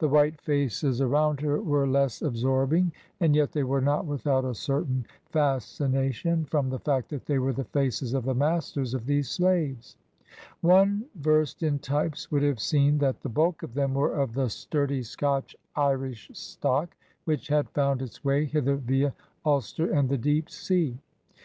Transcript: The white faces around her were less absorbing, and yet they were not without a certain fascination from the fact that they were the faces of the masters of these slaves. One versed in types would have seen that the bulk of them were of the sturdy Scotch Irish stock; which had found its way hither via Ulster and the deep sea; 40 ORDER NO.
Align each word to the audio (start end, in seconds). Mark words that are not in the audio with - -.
The 0.00 0.08
white 0.08 0.40
faces 0.40 1.00
around 1.00 1.38
her 1.40 1.62
were 1.62 1.86
less 1.86 2.20
absorbing, 2.20 2.90
and 3.20 3.36
yet 3.36 3.52
they 3.52 3.62
were 3.62 3.80
not 3.80 4.06
without 4.06 4.44
a 4.44 4.52
certain 4.52 5.06
fascination 5.26 6.46
from 6.46 6.68
the 6.68 6.80
fact 6.80 7.10
that 7.10 7.26
they 7.26 7.38
were 7.38 7.52
the 7.52 7.62
faces 7.62 8.12
of 8.12 8.24
the 8.24 8.34
masters 8.34 8.92
of 8.92 9.06
these 9.06 9.30
slaves. 9.30 9.96
One 10.62 11.04
versed 11.14 11.62
in 11.62 11.78
types 11.78 12.28
would 12.32 12.42
have 12.42 12.58
seen 12.58 12.98
that 12.98 13.20
the 13.20 13.28
bulk 13.28 13.62
of 13.62 13.74
them 13.74 13.94
were 13.94 14.16
of 14.20 14.34
the 14.34 14.48
sturdy 14.50 15.04
Scotch 15.04 15.54
Irish 15.76 16.28
stock; 16.34 16.96
which 17.24 17.46
had 17.46 17.70
found 17.70 18.02
its 18.02 18.24
way 18.24 18.46
hither 18.46 18.74
via 18.74 19.14
Ulster 19.46 19.92
and 19.92 20.08
the 20.08 20.18
deep 20.18 20.50
sea; 20.50 20.86
40 20.88 20.90
ORDER 20.90 20.96
NO. 20.96 21.00